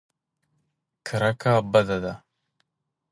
[1.07, 2.13] کرکه بده ده.